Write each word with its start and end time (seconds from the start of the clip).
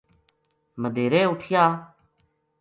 مدیہرے 0.81 1.21
اُٹھیا 1.29 1.63